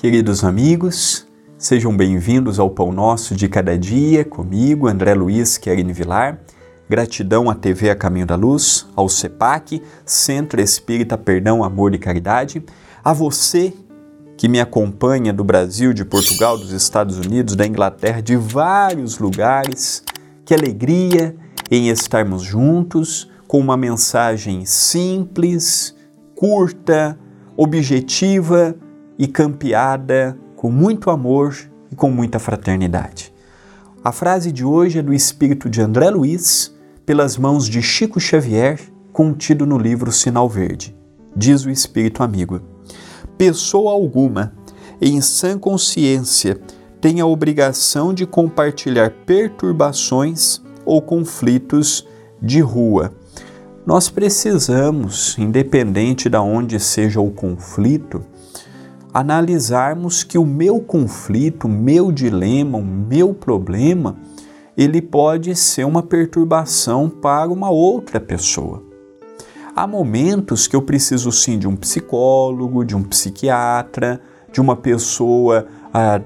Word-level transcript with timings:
queridos 0.00 0.42
amigos, 0.44 1.26
sejam 1.58 1.94
bem-vindos 1.94 2.58
ao 2.58 2.70
Pão 2.70 2.90
Nosso 2.90 3.34
de 3.34 3.46
Cada 3.50 3.76
Dia, 3.76 4.24
comigo, 4.24 4.88
André 4.88 5.12
Luiz 5.12 5.58
Querini 5.58 5.92
Vilar. 5.92 6.40
Gratidão 6.88 7.50
à 7.50 7.54
TV 7.54 7.90
A 7.90 7.94
Caminho 7.94 8.24
da 8.24 8.34
Luz, 8.34 8.86
ao 8.96 9.10
CEPAC, 9.10 9.82
Centro 10.06 10.58
Espírita 10.58 11.18
Perdão, 11.18 11.62
Amor 11.62 11.94
e 11.94 11.98
Caridade, 11.98 12.64
a 13.04 13.12
você 13.12 13.74
que 14.38 14.48
me 14.48 14.58
acompanha 14.58 15.34
do 15.34 15.44
Brasil, 15.44 15.92
de 15.92 16.06
Portugal, 16.06 16.56
dos 16.56 16.72
Estados 16.72 17.18
Unidos, 17.18 17.54
da 17.54 17.66
Inglaterra, 17.66 18.22
de 18.22 18.36
vários 18.36 19.18
lugares. 19.18 20.02
Que 20.46 20.54
alegria 20.54 21.36
em 21.70 21.90
estarmos 21.90 22.42
juntos 22.42 23.30
com 23.46 23.60
uma 23.60 23.76
mensagem 23.76 24.64
simples, 24.64 25.94
curta, 26.34 27.18
objetiva 27.54 28.74
e 29.20 29.28
campeada 29.28 30.34
com 30.56 30.70
muito 30.70 31.10
amor 31.10 31.54
e 31.92 31.94
com 31.94 32.10
muita 32.10 32.38
fraternidade. 32.38 33.30
A 34.02 34.12
frase 34.12 34.50
de 34.50 34.64
hoje 34.64 34.98
é 34.98 35.02
do 35.02 35.12
espírito 35.12 35.68
de 35.68 35.82
André 35.82 36.08
Luiz, 36.08 36.74
pelas 37.04 37.36
mãos 37.36 37.68
de 37.68 37.82
Chico 37.82 38.18
Xavier, 38.18 38.80
contido 39.12 39.66
no 39.66 39.76
livro 39.76 40.10
Sinal 40.10 40.48
Verde. 40.48 40.96
Diz 41.36 41.66
o 41.66 41.70
espírito 41.70 42.22
amigo: 42.22 42.62
Pessoa 43.36 43.92
alguma, 43.92 44.54
em 45.02 45.20
sã 45.20 45.58
consciência, 45.58 46.58
tem 46.98 47.20
a 47.20 47.26
obrigação 47.26 48.14
de 48.14 48.24
compartilhar 48.24 49.10
perturbações 49.26 50.62
ou 50.86 51.02
conflitos 51.02 52.08
de 52.40 52.60
rua 52.60 53.12
nós 53.86 54.10
precisamos, 54.10 55.36
independente 55.38 56.28
de 56.28 56.36
onde 56.36 56.78
seja 56.78 57.20
o 57.20 57.30
conflito, 57.30 58.22
analisarmos 59.12 60.22
que 60.22 60.38
o 60.38 60.44
meu 60.44 60.80
conflito, 60.80 61.66
o 61.66 61.70
meu 61.70 62.12
dilema, 62.12 62.78
o 62.78 62.84
meu 62.84 63.34
problema, 63.34 64.16
ele 64.76 65.02
pode 65.02 65.54
ser 65.54 65.84
uma 65.84 66.02
perturbação 66.02 67.08
para 67.08 67.50
uma 67.50 67.70
outra 67.70 68.20
pessoa. 68.20 68.82
Há 69.74 69.86
momentos 69.86 70.66
que 70.66 70.76
eu 70.76 70.82
preciso 70.82 71.30
sim 71.30 71.58
de 71.58 71.68
um 71.68 71.76
psicólogo, 71.76 72.84
de 72.84 72.96
um 72.96 73.02
psiquiatra, 73.02 74.20
de 74.52 74.60
uma 74.60 74.76
pessoa, 74.76 75.66
ah, 75.92 76.20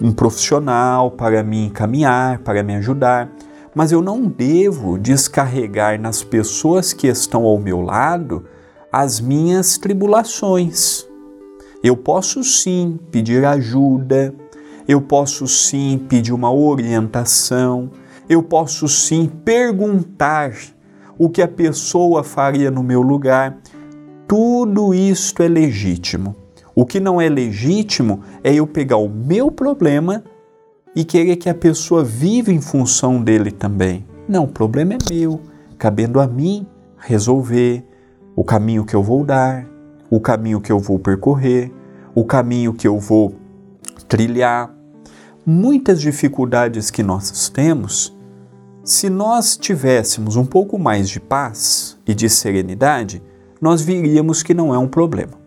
um 0.00 0.12
profissional 0.12 1.10
para 1.10 1.42
me 1.42 1.66
encaminhar, 1.66 2.38
para 2.38 2.62
me 2.62 2.76
ajudar 2.76 3.30
mas 3.74 3.92
eu 3.92 4.02
não 4.02 4.26
devo 4.26 4.98
descarregar 4.98 6.00
nas 6.00 6.22
pessoas 6.22 6.92
que 6.92 7.06
estão 7.06 7.44
ao 7.44 7.58
meu 7.58 7.80
lado 7.80 8.44
as 8.92 9.20
minhas 9.20 9.78
tribulações. 9.78 11.06
Eu 11.82 11.96
posso 11.96 12.44
sim 12.44 12.98
pedir 13.10 13.44
ajuda, 13.44 14.34
eu 14.86 15.00
posso 15.00 15.46
sim 15.46 15.98
pedir 16.08 16.32
uma 16.32 16.52
orientação, 16.52 17.90
eu 18.28 18.42
posso 18.42 18.86
sim 18.86 19.30
perguntar 19.44 20.52
o 21.18 21.30
que 21.30 21.40
a 21.40 21.48
pessoa 21.48 22.22
faria 22.22 22.70
no 22.70 22.82
meu 22.82 23.00
lugar. 23.00 23.58
Tudo 24.28 24.92
isto 24.92 25.42
é 25.42 25.48
legítimo. 25.48 26.36
O 26.74 26.84
que 26.84 27.00
não 27.00 27.18
é 27.18 27.28
legítimo 27.28 28.20
é 28.44 28.54
eu 28.54 28.66
pegar 28.66 28.98
o 28.98 29.08
meu 29.08 29.50
problema 29.50 30.22
e 30.94 31.04
querer 31.04 31.36
que 31.36 31.48
a 31.48 31.54
pessoa 31.54 32.04
viva 32.04 32.52
em 32.52 32.60
função 32.60 33.22
dele 33.22 33.50
também. 33.50 34.04
Não, 34.28 34.44
o 34.44 34.48
problema 34.48 34.94
é 34.94 34.98
meu, 35.12 35.40
cabendo 35.78 36.20
a 36.20 36.26
mim 36.26 36.66
resolver 36.98 37.82
o 38.36 38.44
caminho 38.44 38.84
que 38.84 38.94
eu 38.94 39.02
vou 39.02 39.24
dar, 39.24 39.66
o 40.10 40.20
caminho 40.20 40.60
que 40.60 40.72
eu 40.72 40.78
vou 40.78 40.98
percorrer, 40.98 41.72
o 42.14 42.24
caminho 42.24 42.74
que 42.74 42.86
eu 42.88 42.98
vou 42.98 43.34
trilhar. 44.08 44.74
Muitas 45.46 46.00
dificuldades 46.00 46.90
que 46.90 47.02
nós 47.02 47.48
temos, 47.48 48.16
se 48.84 49.08
nós 49.08 49.56
tivéssemos 49.56 50.36
um 50.36 50.44
pouco 50.44 50.78
mais 50.78 51.08
de 51.08 51.20
paz 51.20 51.98
e 52.06 52.14
de 52.14 52.28
serenidade, 52.28 53.22
nós 53.60 53.80
viríamos 53.80 54.42
que 54.42 54.52
não 54.52 54.74
é 54.74 54.78
um 54.78 54.88
problema. 54.88 55.38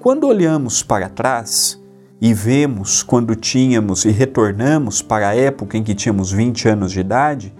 Quando 0.00 0.26
olhamos 0.26 0.82
para 0.82 1.08
trás, 1.08 1.82
e 2.24 2.32
vemos 2.32 3.02
quando 3.02 3.34
tínhamos 3.34 4.04
e 4.04 4.10
retornamos 4.12 5.02
para 5.02 5.30
a 5.30 5.34
época 5.34 5.76
em 5.76 5.82
que 5.82 5.92
tínhamos 5.92 6.30
20 6.30 6.68
anos 6.68 6.92
de 6.92 7.00
idade, 7.00 7.52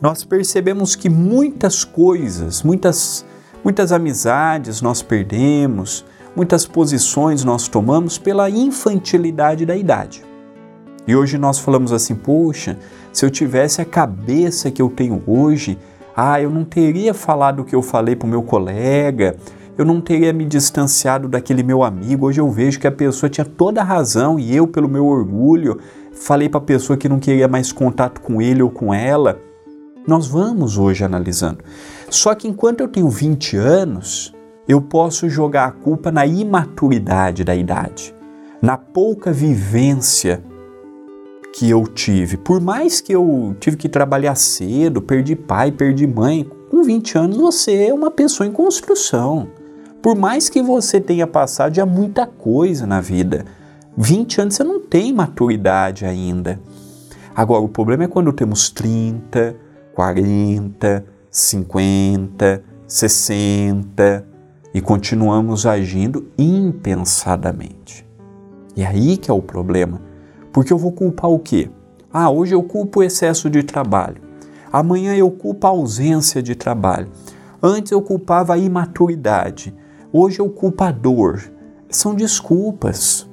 nós 0.00 0.24
percebemos 0.24 0.96
que 0.96 1.10
muitas 1.10 1.84
coisas, 1.84 2.62
muitas, 2.62 3.26
muitas 3.64 3.92
amizades 3.92 4.80
nós 4.80 5.02
perdemos, 5.02 6.04
muitas 6.34 6.66
posições 6.66 7.44
nós 7.44 7.68
tomamos 7.68 8.18
pela 8.18 8.50
infantilidade 8.50 9.64
da 9.64 9.76
idade. 9.76 10.24
E 11.06 11.14
hoje 11.14 11.38
nós 11.38 11.58
falamos 11.58 11.92
assim: 11.92 12.14
poxa, 12.14 12.78
se 13.12 13.24
eu 13.24 13.30
tivesse 13.30 13.80
a 13.80 13.84
cabeça 13.84 14.70
que 14.70 14.82
eu 14.82 14.88
tenho 14.88 15.22
hoje, 15.26 15.78
ah, 16.16 16.40
eu 16.40 16.50
não 16.50 16.64
teria 16.64 17.14
falado 17.14 17.60
o 17.60 17.64
que 17.64 17.74
eu 17.74 17.82
falei 17.82 18.16
para 18.16 18.26
o 18.26 18.30
meu 18.30 18.42
colega, 18.42 19.36
eu 19.78 19.84
não 19.84 20.00
teria 20.00 20.32
me 20.32 20.44
distanciado 20.44 21.28
daquele 21.28 21.62
meu 21.62 21.82
amigo. 21.82 22.26
Hoje 22.26 22.40
eu 22.40 22.50
vejo 22.50 22.80
que 22.80 22.86
a 22.86 22.92
pessoa 22.92 23.28
tinha 23.30 23.44
toda 23.44 23.80
a 23.80 23.84
razão 23.84 24.38
e 24.38 24.54
eu, 24.54 24.66
pelo 24.66 24.88
meu 24.88 25.06
orgulho, 25.06 25.78
falei 26.12 26.48
para 26.48 26.58
a 26.58 26.64
pessoa 26.64 26.96
que 26.96 27.08
não 27.08 27.18
queria 27.18 27.46
mais 27.46 27.70
contato 27.72 28.20
com 28.20 28.40
ele 28.40 28.62
ou 28.62 28.70
com 28.70 28.92
ela. 28.92 29.38
Nós 30.06 30.26
vamos 30.26 30.78
hoje 30.78 31.04
analisando. 31.04 31.58
Só 32.08 32.34
que 32.34 32.46
enquanto 32.46 32.80
eu 32.80 32.88
tenho 32.88 33.08
20 33.08 33.56
anos, 33.56 34.32
eu 34.68 34.80
posso 34.80 35.28
jogar 35.28 35.66
a 35.66 35.72
culpa 35.72 36.12
na 36.12 36.24
imaturidade 36.24 37.42
da 37.42 37.54
idade, 37.54 38.14
na 38.62 38.76
pouca 38.76 39.32
vivência 39.32 40.42
que 41.52 41.68
eu 41.70 41.86
tive. 41.86 42.36
Por 42.36 42.60
mais 42.60 43.00
que 43.00 43.12
eu 43.12 43.56
tive 43.58 43.76
que 43.76 43.88
trabalhar 43.88 44.34
cedo, 44.34 45.02
perdi 45.02 45.34
pai, 45.34 45.72
perdi 45.72 46.06
mãe, 46.06 46.48
com 46.70 46.82
20 46.82 47.18
anos 47.18 47.36
você 47.36 47.86
é 47.86 47.94
uma 47.94 48.10
pessoa 48.10 48.46
em 48.46 48.52
construção. 48.52 49.48
Por 50.02 50.14
mais 50.14 50.48
que 50.48 50.62
você 50.62 51.00
tenha 51.00 51.26
passado 51.26 51.74
já 51.74 51.86
muita 51.86 52.26
coisa 52.26 52.86
na 52.86 53.00
vida, 53.00 53.44
20 53.96 54.40
anos 54.42 54.54
você 54.54 54.62
não 54.62 54.78
tem 54.78 55.12
maturidade 55.12 56.04
ainda. 56.04 56.60
Agora, 57.34 57.60
o 57.60 57.68
problema 57.68 58.04
é 58.04 58.08
quando 58.08 58.32
temos 58.32 58.70
30, 58.70 59.56
40, 59.96 61.06
50, 61.30 62.62
60 62.86 64.28
e 64.74 64.80
continuamos 64.82 65.64
agindo 65.64 66.28
impensadamente. 66.36 68.06
E 68.76 68.84
aí 68.84 69.16
que 69.16 69.30
é 69.30 69.34
o 69.34 69.40
problema. 69.40 70.02
Porque 70.52 70.70
eu 70.70 70.76
vou 70.76 70.92
culpar 70.92 71.30
o 71.30 71.38
quê? 71.38 71.70
Ah, 72.12 72.28
hoje 72.28 72.54
eu 72.54 72.62
culpo 72.62 73.00
o 73.00 73.02
excesso 73.02 73.48
de 73.48 73.62
trabalho. 73.62 74.20
Amanhã 74.70 75.16
eu 75.16 75.30
culpo 75.30 75.66
a 75.66 75.70
ausência 75.70 76.42
de 76.42 76.54
trabalho. 76.54 77.08
Antes 77.62 77.90
eu 77.90 78.02
culpava 78.02 78.52
a 78.52 78.58
imaturidade. 78.58 79.74
Hoje 80.12 80.42
é 80.42 80.44
o 80.44 80.50
culpador. 80.50 81.40
São 81.88 82.14
desculpas 82.14 83.26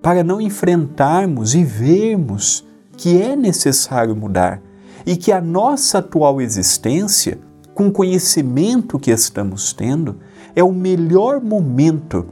para 0.00 0.24
não 0.24 0.40
enfrentarmos 0.40 1.54
e 1.54 1.62
vermos 1.62 2.66
que 2.96 3.20
é 3.20 3.36
necessário 3.36 4.16
mudar 4.16 4.62
e 5.06 5.16
que 5.16 5.30
a 5.32 5.40
nossa 5.40 5.98
atual 5.98 6.40
existência, 6.40 7.38
com 7.72 7.88
o 7.88 7.92
conhecimento 7.92 8.98
que 8.98 9.10
estamos 9.10 9.72
tendo, 9.72 10.16
é 10.54 10.62
o 10.62 10.72
melhor 10.72 11.40
momento, 11.40 12.26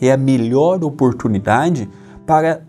é 0.00 0.10
a 0.10 0.16
melhor 0.16 0.82
oportunidade 0.82 1.88
para 2.26 2.62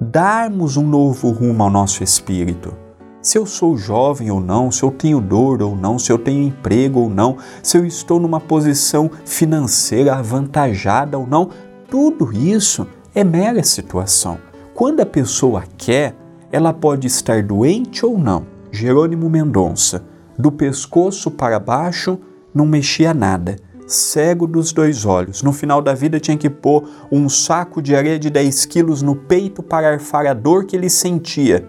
darmos 0.00 0.76
um 0.76 0.86
novo 0.86 1.30
rumo 1.30 1.62
ao 1.62 1.70
nosso 1.70 2.04
espírito 2.04 2.84
se 3.24 3.38
eu 3.38 3.46
sou 3.46 3.74
jovem 3.74 4.30
ou 4.30 4.38
não, 4.38 4.70
se 4.70 4.82
eu 4.82 4.90
tenho 4.90 5.18
dor 5.18 5.62
ou 5.62 5.74
não, 5.74 5.98
se 5.98 6.12
eu 6.12 6.18
tenho 6.18 6.46
emprego 6.46 7.00
ou 7.00 7.08
não, 7.08 7.38
se 7.62 7.78
eu 7.78 7.86
estou 7.86 8.20
numa 8.20 8.38
posição 8.38 9.10
financeira 9.24 10.14
avantajada 10.14 11.18
ou 11.18 11.26
não, 11.26 11.48
tudo 11.88 12.30
isso 12.34 12.86
é 13.14 13.24
mera 13.24 13.62
situação. 13.62 14.36
Quando 14.74 15.00
a 15.00 15.06
pessoa 15.06 15.64
quer, 15.78 16.14
ela 16.52 16.74
pode 16.74 17.06
estar 17.06 17.42
doente 17.42 18.04
ou 18.04 18.18
não. 18.18 18.44
Jerônimo 18.74 19.30
Mendonça, 19.30 20.04
do 20.38 20.50
pescoço 20.50 21.30
para 21.30 21.60
baixo, 21.60 22.18
não 22.52 22.66
mexia 22.66 23.14
nada. 23.14 23.56
Cego 23.86 24.46
dos 24.46 24.72
dois 24.72 25.04
olhos. 25.04 25.42
No 25.42 25.52
final 25.52 25.80
da 25.80 25.94
vida 25.94 26.18
tinha 26.18 26.36
que 26.36 26.50
pôr 26.50 26.88
um 27.12 27.28
saco 27.28 27.80
de 27.80 27.94
areia 27.94 28.18
de 28.18 28.30
10 28.30 28.66
quilos 28.66 29.02
no 29.02 29.14
peito 29.14 29.62
para 29.62 29.90
arfar 29.90 30.26
a 30.26 30.34
dor 30.34 30.64
que 30.64 30.74
ele 30.74 30.88
sentia 30.88 31.68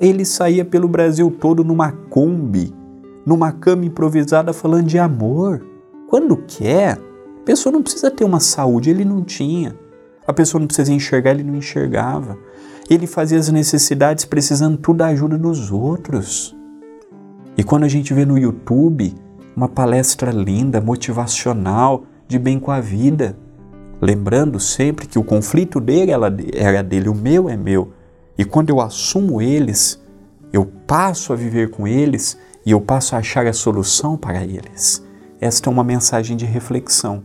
ele 0.00 0.24
saía 0.24 0.64
pelo 0.64 0.88
Brasil 0.88 1.30
todo 1.30 1.62
numa 1.62 1.92
Kombi, 1.92 2.74
numa 3.26 3.52
cama 3.52 3.84
improvisada 3.84 4.52
falando 4.52 4.86
de 4.86 4.98
amor. 4.98 5.62
Quando 6.08 6.38
quer, 6.38 6.92
a 6.92 7.44
pessoa 7.44 7.70
não 7.70 7.82
precisa 7.82 8.10
ter 8.10 8.24
uma 8.24 8.40
saúde, 8.40 8.88
ele 8.88 9.04
não 9.04 9.22
tinha. 9.22 9.76
A 10.30 10.32
pessoa 10.32 10.60
não 10.60 10.68
precisa 10.68 10.92
enxergar, 10.92 11.32
ele 11.32 11.42
não 11.42 11.56
enxergava. 11.56 12.38
Ele 12.88 13.08
fazia 13.08 13.36
as 13.36 13.48
necessidades 13.48 14.24
precisando 14.24 14.76
tudo 14.76 14.98
da 14.98 15.06
ajuda 15.06 15.36
dos 15.36 15.72
outros. 15.72 16.56
E 17.58 17.64
quando 17.64 17.82
a 17.82 17.88
gente 17.88 18.14
vê 18.14 18.24
no 18.24 18.38
YouTube 18.38 19.12
uma 19.56 19.68
palestra 19.68 20.30
linda, 20.30 20.80
motivacional, 20.80 22.04
de 22.28 22.38
bem 22.38 22.60
com 22.60 22.70
a 22.70 22.80
vida, 22.80 23.36
lembrando 24.00 24.60
sempre 24.60 25.08
que 25.08 25.18
o 25.18 25.24
conflito 25.24 25.80
dele 25.80 26.12
era 26.54 26.80
dele, 26.80 27.08
o 27.08 27.14
meu 27.14 27.48
é 27.48 27.56
meu. 27.56 27.92
E 28.38 28.44
quando 28.44 28.70
eu 28.70 28.80
assumo 28.80 29.42
eles, 29.42 30.00
eu 30.52 30.64
passo 30.64 31.32
a 31.32 31.36
viver 31.36 31.70
com 31.70 31.88
eles 31.88 32.38
e 32.64 32.70
eu 32.70 32.80
passo 32.80 33.16
a 33.16 33.18
achar 33.18 33.48
a 33.48 33.52
solução 33.52 34.16
para 34.16 34.44
eles. 34.44 35.04
Esta 35.40 35.68
é 35.68 35.72
uma 35.72 35.82
mensagem 35.82 36.36
de 36.36 36.44
reflexão. 36.44 37.24